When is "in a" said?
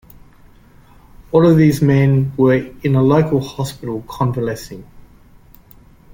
2.81-3.03